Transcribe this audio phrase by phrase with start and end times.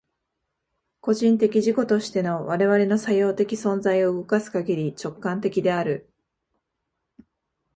[1.01, 6.09] 個人的自己としての我々の作用的存在を動かすかぎり、直観的である。